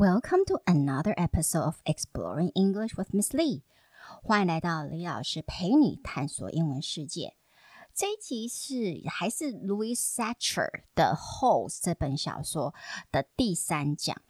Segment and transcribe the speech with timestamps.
[0.00, 3.62] Welcome to another episode of Exploring English with Miss Lee。
[4.22, 7.36] 欢迎来到李老师陪你探索英文世界。
[7.94, 12.74] 这一集是还是 Louis Sachar 的《Holes》这本小说
[13.10, 14.20] 的第三讲。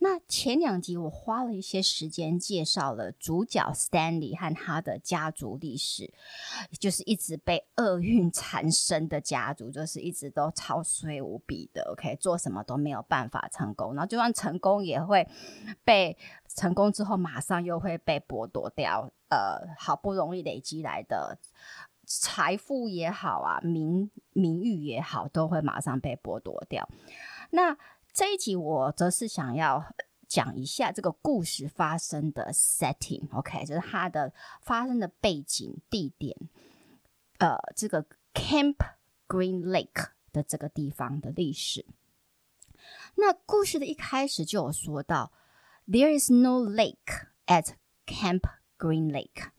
[0.00, 6.12] 那前两集我花了一些时间介绍了主角 Stanley 和他的家族历史，
[6.78, 15.26] 就是一直被厄运缠身的家族，就是一直都超衰无比的，OK，做什么都没有办法成功，然后就算成功也会
[15.84, 21.38] 被成功之后马上又会被剥夺掉，呃，好不容易累积来的
[22.04, 26.88] 财富也好啊，名名誉也好，都会马上被剥夺掉。
[27.50, 27.76] 那
[28.17, 29.93] 这一集我则是想要
[30.27, 36.35] 讲一下这个故事发生的 setting，OK，就是它的发生的背景地点，
[37.39, 38.75] 呃，这个 Camp
[39.27, 41.85] Green Lake 的这个地方的历史。
[43.15, 45.31] 那故事的一开始就有说到，
[45.87, 48.41] There is no lake at Camp
[48.77, 49.51] Green Lake.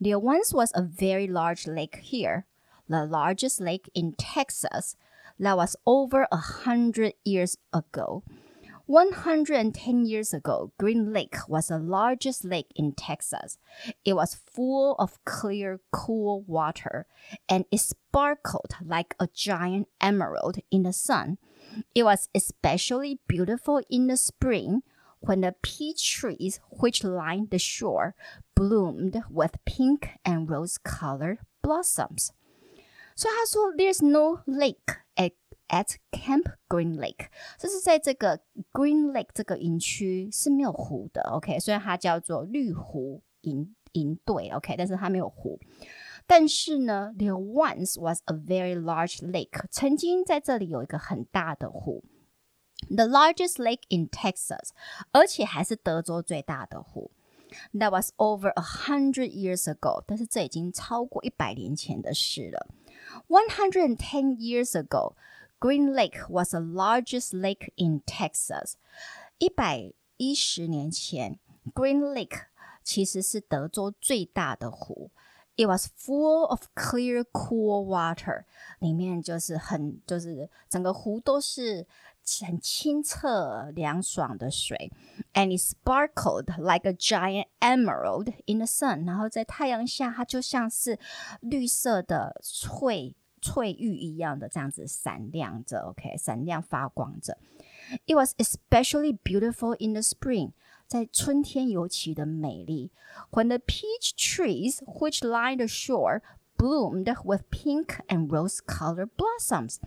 [0.00, 2.44] There once was a very large lake here,
[2.88, 4.94] the largest lake in Texas.
[5.41, 8.23] That was over a hundred years ago.
[8.85, 13.57] 110 years ago, Green Lake was the largest lake in Texas.
[14.05, 17.07] It was full of clear, cool water,
[17.49, 21.39] and it sparkled like a giant emerald in the sun.
[21.95, 24.83] It was especially beautiful in the spring
[25.21, 28.13] when the peach trees which lined the shore
[28.55, 32.31] bloomed with pink and rose colored blossoms.
[33.15, 33.29] So
[33.77, 34.91] there's no lake
[35.70, 37.28] at at Camp Green Lake，
[37.58, 38.40] 就是在这个
[38.72, 41.22] Green Lake 这个营区是没有湖的。
[41.32, 45.58] OK，虽然它叫做绿湖营营队，OK，但是它没有湖。
[46.26, 52.02] 但是呢，There once was a very large lake，曾经在这里有一个很大的湖，
[52.88, 54.70] The largest lake in Texas，
[55.12, 57.12] 而且还是德州最大的湖。
[57.72, 62.66] That was over a hundred years ago，但是这已经超过一百年前的事了。
[63.28, 65.14] One hundred and ten years ago,
[65.60, 68.74] Green Lake was the largest lake in Texas.
[69.38, 71.38] 一百一十年前，
[71.74, 72.46] Green Lake
[72.84, 75.10] 其实是德州最大的湖。
[75.56, 78.44] It was full of clear, cool water.
[78.78, 81.86] 里面就是很，就是整个湖都是
[82.42, 84.92] 很清澈、凉爽的水。
[85.32, 89.06] And it sparkled like a giant emerald in the sun.
[89.06, 90.98] 然后在太阳下，它就像是
[91.40, 97.37] 绿色的翠 翠玉一样的这样子闪亮着，OK，闪亮发光着。
[98.05, 100.51] It was especially beautiful in the spring.
[100.87, 102.91] 在春天尤其的美丽。
[103.31, 106.21] When the peach trees which lined the shore
[106.57, 109.77] bloomed with pink and rose color blossoms，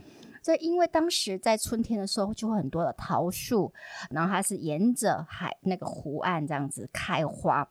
[0.43, 3.73] 这因为当时在春天的时候就会很多的桃树，
[4.11, 7.69] 然后它是沿着海那个湖岸这样子开花，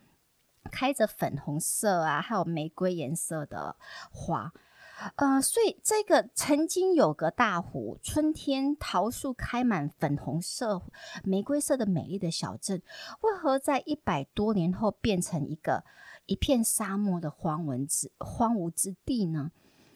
[0.72, 3.76] 开着粉红色啊，还有玫瑰颜色的
[4.12, 4.54] 花。
[5.16, 10.82] 呃，所以这个曾经有个大湖，春天桃树开满粉红色、
[11.24, 12.82] 玫瑰色的美丽的小镇，
[13.22, 15.84] 为何在一百多年后变成一个
[16.26, 19.52] 一片沙漠的荒文之荒芜之地呢？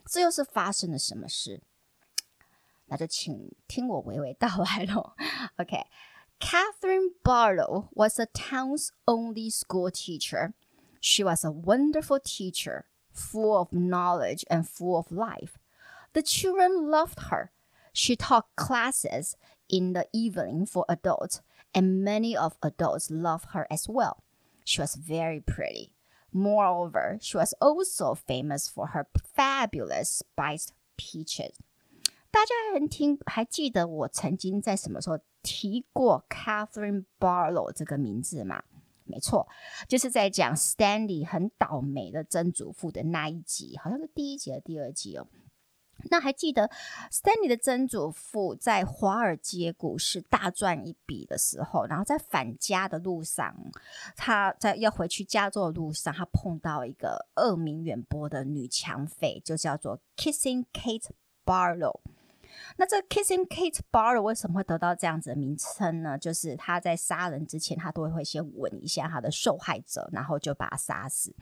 [0.06, 1.62] 这又是发生了什么事？
[2.88, 5.13] 那就请听我娓娓道来喽。
[5.57, 10.53] OK，Catherine Barlow was the town's only school teacher.
[11.00, 12.86] She was a wonderful teacher.
[13.17, 15.59] Full of knowledge and full of life.
[16.12, 17.50] The children loved her.
[17.93, 19.37] She taught classes
[19.69, 21.41] in the evening for adults,
[21.75, 24.23] and many of adults loved her as well.
[24.65, 25.93] She was very pretty.
[26.33, 31.59] Moreover, she was also famous for her fabulous spiced peaches.
[32.31, 38.62] 大家还听还记得我曾经在什么时候提过 Catherine Barlow 这个名字吗？
[39.07, 39.47] 没错，
[39.88, 45.28] 就是在讲 Stanley 很倒霉的曾祖父的那一集，好像是第一集和第二集哦。
[46.12, 46.69] 那还记得
[47.12, 53.56] Stanley 的曾祖父在华尔街股市大赚一笔的时候，然后在返家的路上，
[54.15, 61.10] 他在要回去加州的路上，他碰到一个恶名远播的女抢匪，就叫做 Kissing Kate
[61.44, 62.01] Barlow。
[62.77, 66.18] 那这 Kissing Kate Barlow 为什么会得到这样子的名称呢？
[66.18, 71.33] 就是他在杀人之前，他都会先吻一下他的受害者，然后就把他杀死。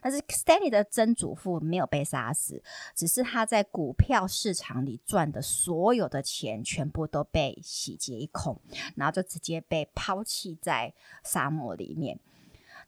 [0.00, 2.62] 但是 Stanley 的曾祖父没有被杀死，
[2.94, 8.60] 只是他在股票市场里赚的所有的钱全部都被洗劫一空，
[8.96, 12.18] 然后就直接被抛弃在沙漠里面。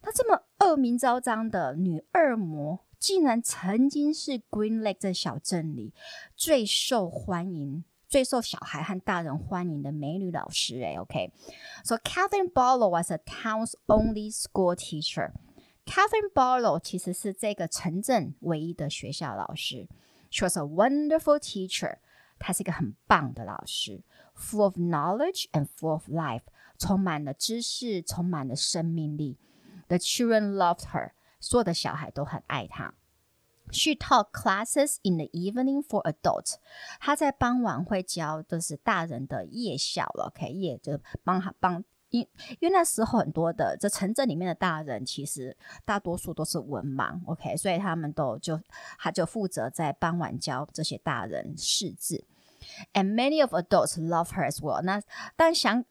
[0.02, 2.80] 他这么恶名昭彰的女恶魔。
[3.05, 5.93] 竟然曾经是 Green Lake 这小镇里
[6.35, 10.81] 最受欢迎、 最受小孩和大人欢迎的美女老师。
[10.83, 19.87] 哎，OK，so Catherine Barlow was a town's only school teacher。Catherine Barlow 其实是这个城镇唯一的学校老师。
[20.29, 21.97] She was a wonderful teacher。
[22.37, 24.03] 她是一个很棒的老师，
[24.35, 26.43] full of knowledge and full of life，
[26.77, 29.37] 充满了知识，充满了生命力。
[29.87, 31.11] The children loved her。
[31.40, 32.94] 所有的小孩都很爱他。
[33.72, 36.54] She taught classes in the evening for adults。
[37.00, 42.20] 她在傍晚会教就是大人的夜校了，OK，夜就帮他帮，因
[42.60, 48.60] 因为那时候很多的这城镇里面的大人其实大多数都是文盲，OK，所以他们都就
[49.00, 52.24] 他就负责在傍晚教这些大人识字。
[52.94, 54.80] And many of adults love her as well。
[54.82, 55.02] 那
[55.36, 55.84] 但想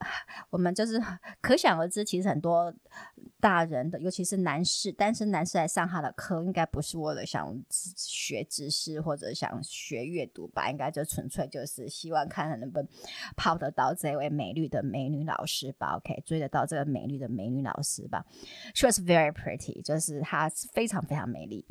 [0.50, 1.02] 我们就是
[1.42, 2.74] 可想而知，其实很多。
[3.40, 7.56] 大人的，尤其是男士，单身男士来上他的课，应该不是为了想
[7.96, 10.70] 学知识或者想学阅读吧？
[10.70, 12.88] 应该就纯粹就是希望看看能不能
[13.36, 18.26] 泡得到这位美丽的美女老师吧？OK，追得到这个美丽的美女老师吧
[18.74, 21.66] ？She was very pretty，就是她非常非常美丽。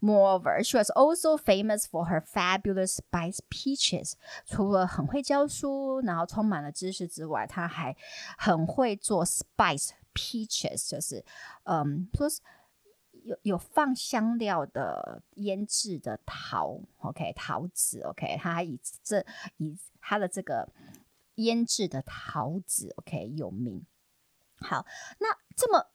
[0.00, 4.14] Moreover, she was also famous for her fabulous spice peaches。
[4.46, 7.94] 除了很会教书，然后充满了知识之外，她还
[8.36, 9.90] 很会做 spice。
[10.18, 11.24] Peaches 就是，
[11.62, 12.40] 嗯，说是
[13.22, 19.24] 有有放香料的腌制的桃，OK，桃子，OK，他还以这
[19.58, 20.68] 以他的这个
[21.36, 23.86] 腌制的桃子，OK，有名。
[24.60, 24.84] 好，
[25.20, 25.86] 那这么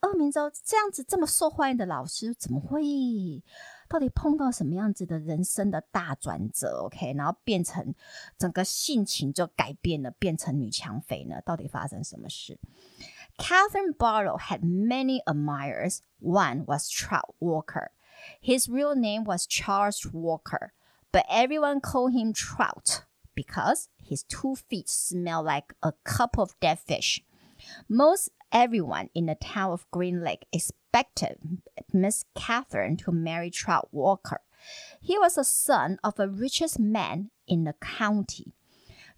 [0.00, 3.42] 恶名昭这样子这么受欢迎的老师，怎么会
[3.88, 7.94] 到底碰到什么样子的人生的大转折？OK，然后变成
[8.38, 11.42] 整个性情就改变了，变成女强匪呢？
[11.44, 12.58] 到底发生什么事
[13.38, 16.02] ？Catherine Barlow had many admirers.
[16.18, 17.90] One was Trout Walker.
[18.40, 20.72] His real name was Charles Walker,
[21.12, 23.04] but everyone called him Trout
[23.34, 27.22] because his two feet smelled like a cup of dead fish.
[27.88, 31.38] Most everyone in the town of Green Lake expected
[31.92, 34.40] Miss Catherine to marry Trout Walker.
[35.00, 38.54] He was the son of the richest man in the county.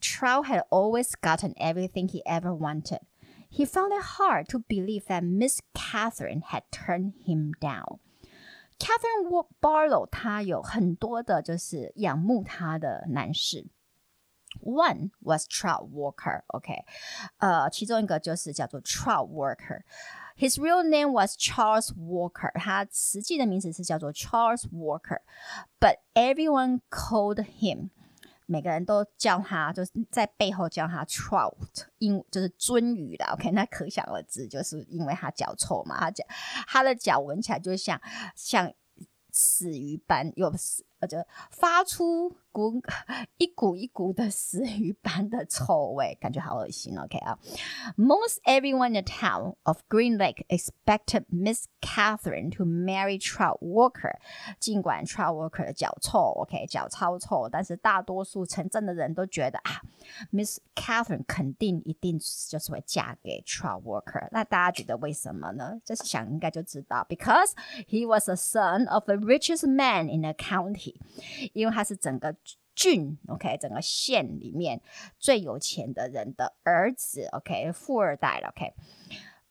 [0.01, 3.01] Trout had always gotten everything he ever wanted
[3.50, 8.00] He found it hard to believe that Miss Catherine had turned him down.
[8.78, 9.30] Catherine
[9.62, 13.68] Barlow 她有很多的就是仰慕她的男士。
[14.62, 16.86] One was Trout Walker, OK，
[17.40, 27.90] 呃，其中一个就是叫做 Trout Walker。His real name was Charles Walker，他实际的名字是叫做 Charles Walker，but everyone called him。
[28.51, 31.55] 每个人都叫他，就是在背后叫他 trout，
[31.99, 33.33] 因就是鳟鱼啦。
[33.35, 36.25] OK，那可想而知，就是因为他脚臭嘛，他脚
[36.67, 38.01] 他的脚闻起来就像
[38.35, 38.73] 像
[39.31, 40.53] 死鱼般，又
[41.00, 41.00] 死。
[41.00, 42.82] 或者发出股
[43.38, 46.98] 一股一股的死鱼般的臭味，感觉好恶心。
[46.98, 47.38] OK 啊，
[47.96, 54.16] Most everyone in the town of Green Lake expected Miss Catherine to marry Trout Walker。
[54.60, 59.82] 尽管 Trout Walker 的脚臭，OK 脚超臭，但是大多数城镇的人都觉得啊，
[60.32, 62.18] Miss Catherine 肯定一定
[62.50, 64.28] 就是会嫁给 Trout Walker。
[64.32, 65.80] 那大家觉得为什么呢？
[65.86, 67.52] 就是想应该就知道，because
[67.88, 70.89] he was the son of the richest man in the county。
[71.54, 72.36] 因为他是整个
[72.76, 74.82] 郡，OK，整个县里面
[75.18, 78.74] 最有钱的人的儿子，OK，富二代了，OK。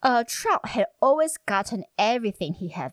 [0.00, 2.92] 呃、uh,，Trout had always gotten everything he had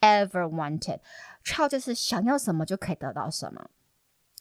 [0.00, 3.70] ever wanted。Trout 就是想要什么就可以得到什么，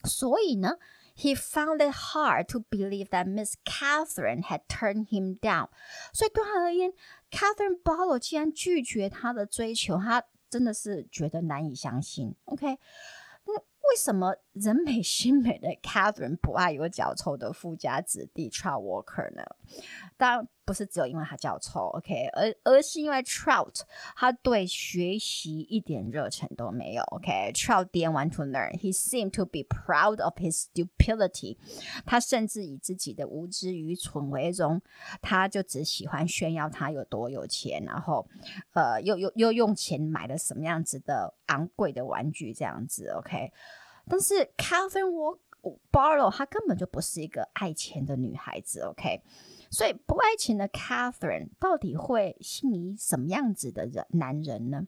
[0.03, 0.79] 所以呢，
[1.15, 5.69] he found it hard to believe that Miss Catherine had turned him down。
[6.11, 6.91] 所以对他而言，
[7.31, 12.77] Catherine Barlow 竟然拒绝他的追求，他真的是觉得难以相信，OK。
[13.90, 19.42] 为什么人美心美的 Catherine 不爱有脚臭的富家子弟 Trout Walker 呢？
[20.16, 23.80] 当然不是只有因为他脚臭，OK，而而是因为 Trout
[24.14, 31.58] 他对学习一点热忱都没有，OK，Trout didn't want to learn，he seemed to be proud of his stupidity，
[32.06, 34.80] 他甚至以自己的无知愚蠢为荣，
[35.20, 38.26] 他就只喜欢炫耀他有多有钱，然后
[38.72, 43.52] 呃又又又用钱买了什么样子的昂贵的玩具这样子，OK。
[44.07, 45.37] 但是 Catherine
[45.91, 49.21] Barlow 她根本就不是一个爱钱的女孩子，OK？
[49.69, 54.87] 所以不爱钱的 Catherine 到底会心仪什么样子的人男人呢？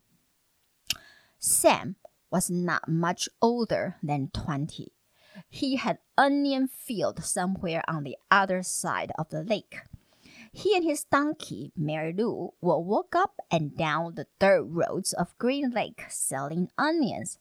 [1.40, 1.96] Sam
[2.30, 4.94] was not much older than twenty.
[5.50, 9.84] He had onion field somewhere on the other side of the lake.
[10.54, 15.38] He and his donkey, Mary Lou, would walk up and down the dirt roads of
[15.38, 17.38] Green Lake selling onions.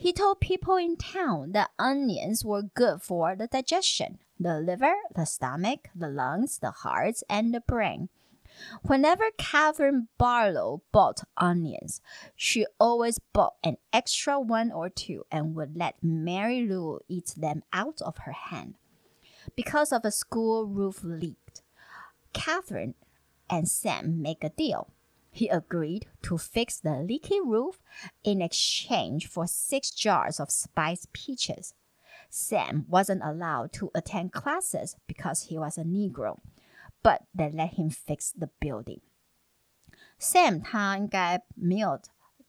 [0.00, 5.26] he told people in town that onions were good for the digestion, the liver, the
[5.26, 8.08] stomach, the lungs, the heart, and the brain.
[8.80, 12.00] Whenever Catherine Barlow bought onions,
[12.34, 17.62] she always bought an extra one or two and would let Mary Lou eat them
[17.70, 18.76] out of her hand.
[19.54, 21.60] Because of a school roof leaked,
[22.32, 22.94] Catherine
[23.50, 24.88] and Sam make a deal.
[25.31, 27.81] He agreed to fix the leaky roof
[28.23, 31.73] in exchange for six jars of spiced peaches.
[32.29, 36.39] Sam wasn't allowed to attend classes because he was a Negro,
[37.03, 39.01] but they let him fix the building.
[40.17, 41.99] Sam 他应该没有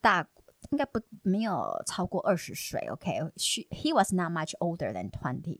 [0.00, 0.28] 大，
[0.70, 2.80] 应该不没有超过二十岁。
[2.88, 3.68] OK，he、okay?
[3.70, 5.58] he was not much older than twenty.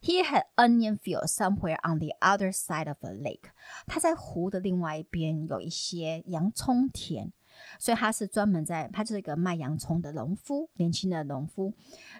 [0.00, 3.50] He had onion fields somewhere on the other side of the lake。
[3.86, 7.32] 他在湖的另外一边有一些洋葱田。
[7.79, 11.73] 所以他是专门在，他就是一个卖洋葱的农夫，年轻的农夫。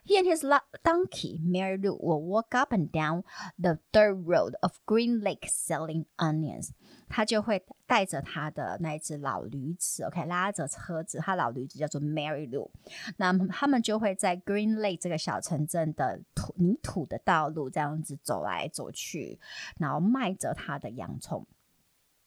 [0.06, 0.44] He and his
[0.84, 3.24] donkey Mary Lou will walk up and down
[3.58, 6.70] the dirt road of Green Lake selling onions。
[7.08, 12.70] 他就会带着他的那一只老驴子，OK，拉着车子，他老驴子叫做 Mary Lou。
[13.18, 19.40] 那他们就会在 Green Lake 这个小城镇的土泥土的道路这样子走来走去，
[19.78, 21.46] 然后卖着他的洋葱。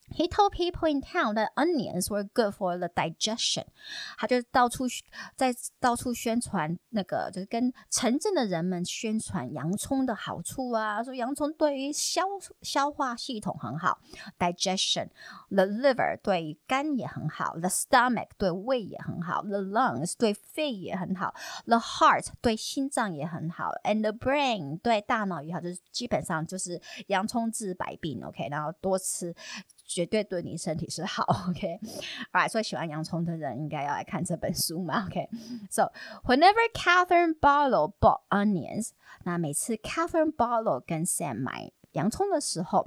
[0.10, 3.66] He told people in town that onions were good for the digestion。
[4.18, 4.84] 他就到处
[5.36, 12.22] 在到处宣传那个，就是跟城镇的人们宣传洋葱的好处啊，说洋葱对于消
[12.62, 14.02] 消化系统很好，
[14.38, 21.34] digestion。The liver 对于肝也很好，the stomach 对胃也很好，the lungs 对肺也很好，
[21.66, 29.34] the heart 对心脏也很好，and the brain 对大脑也好，就是基本上就是洋葱治百病，OK，然后多吃。
[29.89, 35.91] 绝对对你身体是好，OK，Alright，所以喜欢洋葱的人应该要来看这本书嘛，OK，So
[36.25, 38.91] whenever Catherine Barlow bought onions，
[39.25, 42.87] 那每次 Catherine Barlow 跟 Sam 买洋葱的时候。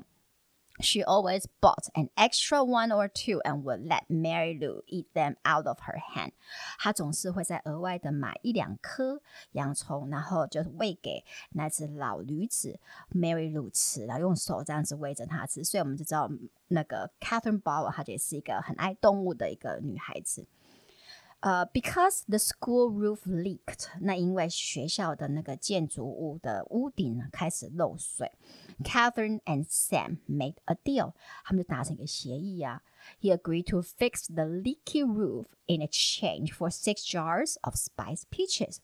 [0.81, 5.35] She always bought an extra one or two and would let Mary Lou eat them
[5.43, 6.31] out of her hand。
[6.79, 9.21] 她总是会在额外的买一两颗
[9.51, 12.79] 洋葱，然后就喂给那只老驴子
[13.13, 15.63] Mary Lou 吃，然后用手这样子喂着它吃。
[15.63, 16.29] 所以我们就知道
[16.69, 20.45] 那个 Catherine Ball，她也是一个很爱动物的一个女孩子。
[21.40, 28.32] 呃、uh,，because the school roof leaked，那因为学校的那个建筑物的屋顶呢开始漏水，
[28.82, 31.12] Catherine and Sam made a deal，
[31.44, 32.82] 他们就达成一个协议啊。
[33.20, 38.78] He agreed to fix the leaky roof in exchange for six jars of spiced peaches。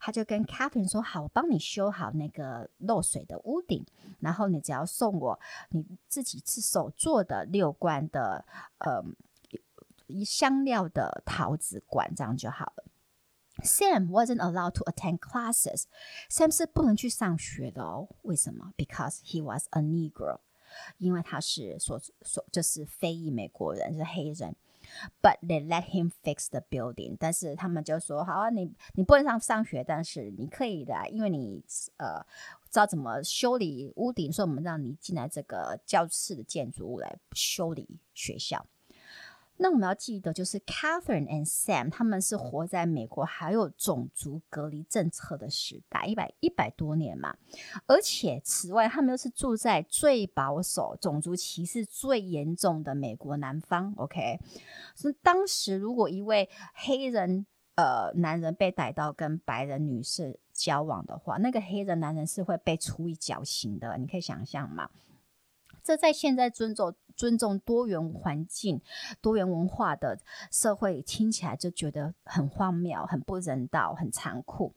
[0.00, 3.84] 他就跟 Catherine 说：“好，我帮你修好那个漏水的屋顶，
[4.18, 5.38] 然后你只要送我
[5.68, 8.46] 你自己自手做的六罐的，
[8.78, 9.04] 呃。”
[10.07, 12.83] 一香料的桃子罐，这样就好了。
[13.63, 15.85] Sam wasn't allowed to attend classes.
[16.29, 18.09] Sam 是不能去上学的哦。
[18.23, 20.39] 为什么？Because he was a Negro，
[20.97, 24.55] 因为他是所所就是非裔美国人，是黑人。
[25.21, 27.15] But they let him fix the building。
[27.17, 31.63] 但是他们就说：好啊，你你不能上上学，但是你可以的，因为你
[31.95, 32.21] 呃
[32.69, 38.67] 知道怎么修理屋顶，所以我们让你进来这个教室的建筑物来修理学校。
[39.57, 47.35] 那我们要记得，就是 Catherine and Sam，他们是活在美国还有种族隔离政策的时代，一百一百多年嘛。
[47.87, 53.93] 而且此外，他们又是住在最保守、种族歧视最严重的美国南方。
[53.97, 54.39] OK，
[54.93, 57.45] 所以当时如果一位黑人
[57.75, 63.97] 呃男人被逮到跟白人女士交往的话，那个黑人男人是会被处以绞刑的。
[63.97, 64.89] 你可以想象吗？
[65.85, 68.81] 这在现在尊重尊重多元环境、
[69.21, 70.19] 多元文化的
[70.51, 74.73] 社会，听起来就觉得很荒谬、很不人道、很残酷。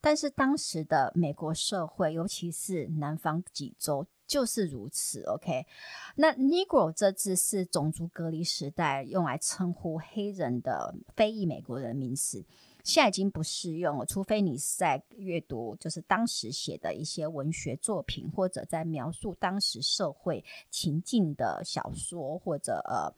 [0.00, 5.22] 但是当时的美国社会，尤其是南方几州，就是如此。
[5.24, 5.66] OK，
[6.14, 12.42] 那 Negro 这字是种族隔离时代用来称呼黑人的非裔美国人名词。
[12.86, 23.12] 现在已经不适用了，除非你是在阅读就是当时写的一些文学作品，或者在描述当时社会情境的小说或者呃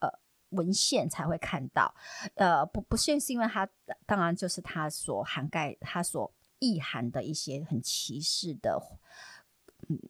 [0.00, 1.94] 呃文献才会看到。
[2.36, 3.68] 呃，不不是是因为它，
[4.06, 8.80] 当然就是它所涵盖、它所意涵的一些很歧视的，
[9.88, 10.00] 嗯，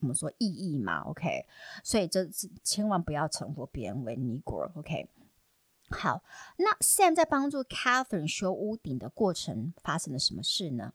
[0.00, 1.44] 我们说意义嘛，OK。
[1.82, 2.26] 所以这
[2.62, 5.06] 千万不要称呼别人为尼姑，OK。
[5.93, 6.23] 好，
[6.57, 10.93] 那 Sam 在帮助 Catherine 修屋顶的过程发生了什么事呢？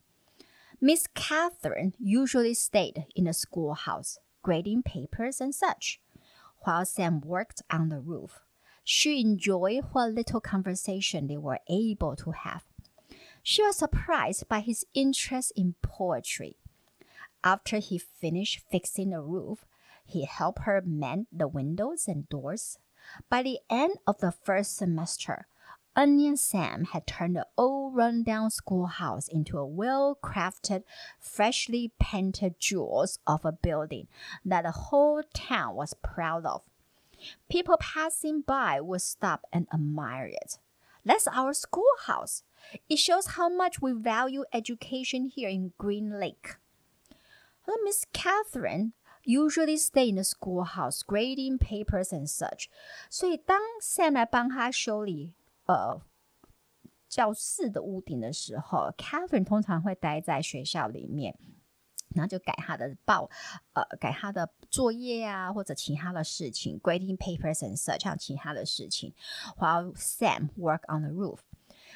[0.81, 5.99] Miss Catherine usually stayed in the schoolhouse, grading papers and such,
[6.61, 8.43] while Sam worked on the roof.
[8.85, 12.63] She enjoyed what little conversation they were able to have.
[13.43, 16.57] She was surprised by his interest in poetry.
[17.43, 19.65] After he finished fixing the roof,
[20.05, 22.79] he helped her mend the windows and doors.
[23.30, 25.48] by the end of the first semester,
[25.96, 30.84] Onion Sam had turned the old rundown schoolhouse into a well-crafted,
[31.20, 34.08] freshly painted jewel of a building
[34.46, 36.62] that the whole town was proud of.
[37.50, 40.60] People passing by would stop and admire it.
[41.04, 42.44] That's our schoolhouse.
[42.88, 46.56] It shows how much we value education here in Green Lake.
[47.84, 48.94] Miss Catherine
[49.29, 52.67] usually stay in the schoolhouse grading papers and such.
[53.09, 55.35] 所以当 Sam 来帮他修理
[55.67, 56.01] 呃，
[57.09, 61.37] 教室的屋顶的时候，Catherine 通常会待在学校里面，
[62.15, 63.31] 然后就改他的报，
[63.73, 69.15] 呃，改他的作业啊，或者其他的事情，grading papers and such，像其他的事情。
[69.57, 71.39] While Sam work on the roof,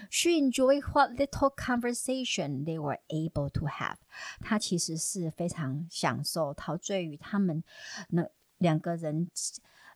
[0.10, 3.98] she enjoyed what little conversation they were able to have。
[4.40, 7.64] 她其实是非常享受，陶醉于他们
[8.10, 9.30] 那两个人。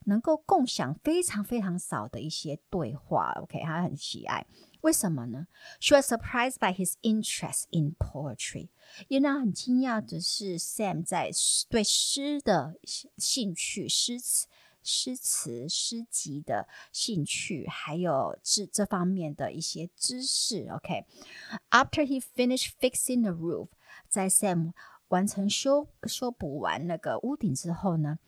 [0.05, 4.45] 能够共享非常非常少的一些对话，OK，她很喜爱。
[4.81, 5.47] 为什么呢
[5.81, 8.69] ？She was surprised by his interest in poetry。
[9.09, 11.31] 因为很惊讶的是，Sam 在
[11.67, 12.75] 对诗的
[13.17, 14.47] 兴趣、诗词、
[14.89, 20.65] 诗词、诗集的兴趣，还有这这方面的一些知识。
[20.69, 23.67] OK，After he finished fixing the roof，
[24.07, 24.71] 在 Sam
[25.09, 28.19] 完成修修补完那个屋顶之后呢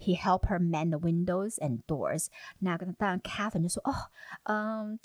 [0.00, 2.26] ？He helped her mend the windows and doors。
[2.58, 4.10] 那个当然，Catherine 就说：“哦，
[4.42, 4.98] 嗯，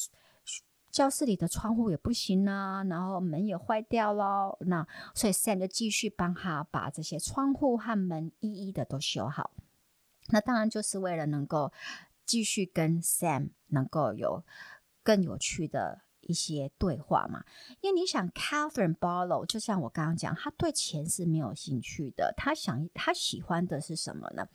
[0.90, 4.58] 教室里的窗户也不行啊，然后门也坏掉了。
[4.62, 9.52] 那所以 Sam 就继续帮他把这些窗户和门一一的都修好。
[10.30, 11.72] 那当然就是为了能够
[12.26, 14.44] 继续跟 Sam 能够有
[15.04, 17.44] 更有趣的。”一些对话嘛，
[17.82, 24.48] 因为你想，Catherine Barlow 就像我刚刚讲，他对钱是没有兴趣的，他想他喜欢的是什么呢？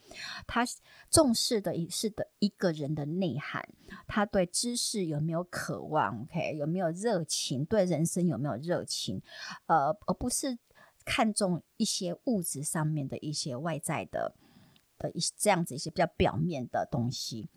[0.47, 0.65] 他
[1.11, 3.69] 重视的是的一个人的内涵，
[4.07, 7.63] 他对知识有没有渴望？OK，有没有热情？
[7.63, 9.21] 对人生有没有热情？
[9.67, 10.57] 呃，而不是
[11.05, 14.33] 看重一些物质上面的一些外在的
[14.98, 17.48] 的一这样子一些比较表面的东西。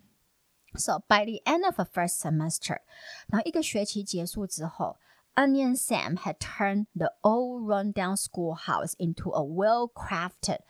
[0.74, 2.80] So by the end of the first semester，
[3.28, 4.98] 然后一个学期结束之后，
[5.34, 10.60] Onion Sam had turned the old rundown schoolhouse into a well-crafted,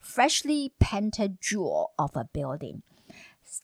[0.00, 2.82] freshly painted jewel of a building。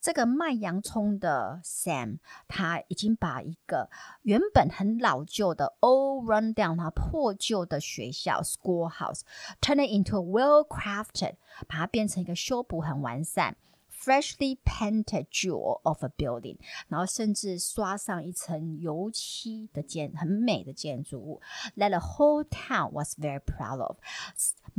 [0.01, 3.89] 这个卖洋葱的 Sam，他已经把一个
[4.21, 11.35] 原本很老旧的 old rundown，它破旧的学校 schoolhouse，turn it into a well-crafted，
[11.67, 13.55] 把它变成一个修补很完善。
[14.01, 16.55] Freshly painted jewel of a building，
[16.87, 21.41] 然后甚至刷上一层油漆的建很美的建筑物
[21.75, 23.97] ，that the whole town was very proud of，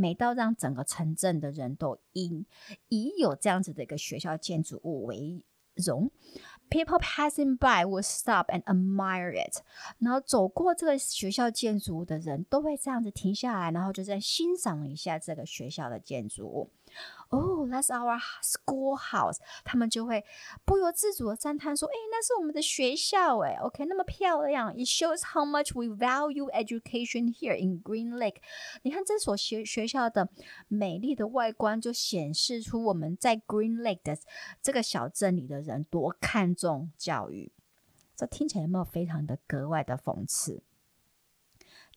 [0.01, 2.47] 美到让整个城镇的人都因
[2.89, 6.11] 以有这样子的一个学校建筑物为荣。
[6.71, 9.63] People passing by would stop and admire it，
[9.99, 16.71] 然后走过这个学校建筑物的人都会这样子停下来，然后就在欣赏一下这个学校的建筑物。
[17.33, 19.37] Oh, that's our schoolhouse。
[19.65, 20.25] 他们就会
[20.65, 24.75] 不由自主的赞叹说：“诶，那是我们的学校诶 OK，那么漂亮。
[24.75, 28.39] It shows how much we value education here in Green Lake。
[28.83, 30.29] 你看这所学学校的
[30.67, 34.19] 美丽的外观，就显示出我们在 Green Lake 的
[34.61, 37.53] 这个小镇里的人多看重教育。
[38.17, 40.65] 这听起来有没有非常的格外的讽刺？”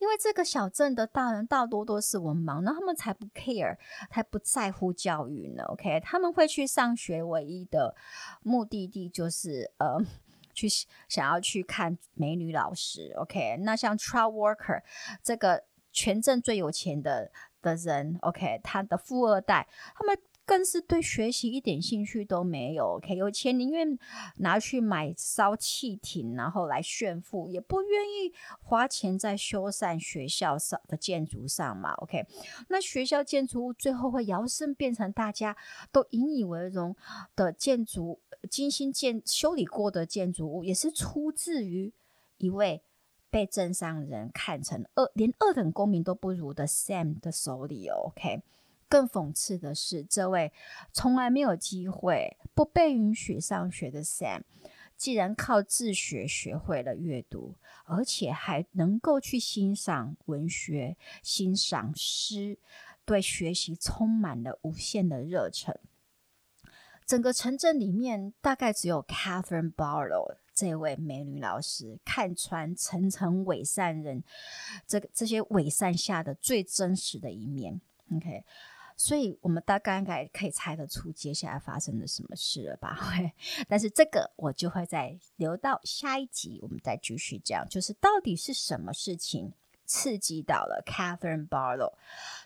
[0.04, 3.78] 因为这个小镇的大人大多都是文盲，那他们才不 care，
[4.12, 5.64] 才不在乎教育呢。
[5.68, 7.96] OK，他们会去上学，唯一的
[8.42, 9.98] 目的地就是呃，
[10.54, 10.68] 去
[11.08, 13.14] 想要去看美女老师。
[13.16, 14.82] OK，那像 Trout Walker
[15.24, 15.64] 这个
[15.94, 20.18] 全镇最有钱的的人，OK，他的富二代，他们。
[20.46, 22.98] 更是对学习一点兴趣都没有。
[22.98, 23.98] OK，有钱宁愿
[24.38, 31.94] 拿去买烧汽艇，然后来炫富，也不愿意花钱在修缮学校上的建筑上嘛。
[31.94, 32.26] OK，
[32.68, 35.56] 那学校建筑物最后会摇身变成大家
[35.92, 36.96] 都引以为荣
[37.36, 41.94] 的建筑，精心建修理过的建筑物，也是出自于
[42.38, 42.82] 一位
[43.30, 47.88] 被镇上人看成二连二等公民都不如的 Sam 的手里。
[47.88, 48.42] OK。
[48.94, 50.52] 更讽刺的是，这位
[50.92, 54.44] 从来没有机会、不被允许上学的 Sam，
[54.96, 62.60] 既然靠自学学会了阅读，而且还能够去欣赏文学、欣赏诗，
[63.04, 65.76] 对学习充满了无限的热忱。
[67.08, 74.24] 整个城镇里面，大概只有 Catherine Barlow 这位美女老师看穿层层伪善人，
[74.86, 77.82] 这这些伪善下的最真实的一面。
[78.16, 78.44] OK，
[78.96, 82.98] 所以我们大概应该可以猜得出接下来发生了什么事了吧？
[83.68, 89.54] 但是这个我就会再留到下一集，我们再继续讲，就是到底是什么事情
[89.86, 91.94] 刺激到了 Catherine Barlow，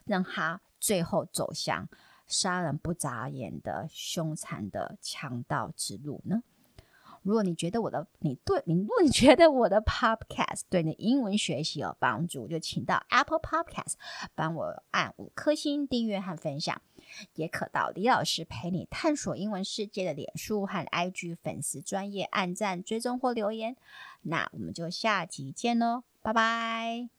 [0.05, 1.87] 让她最后走向
[2.27, 6.43] 杀人不眨眼的凶残的强盗之路呢？
[7.23, 13.93] 如果你觉得我的你对你，如果你觉得我的 Podcast 对你英文学习有帮助，就请到 Apple Podcast
[14.35, 16.81] 帮我按五颗星订阅和分享，
[17.35, 23.75] 也可到李老师陪你探索英文世界的脸书和 IG 粉丝专业按赞追踪或留言。
[24.21, 27.16] 那我们就下集见喽，拜拜。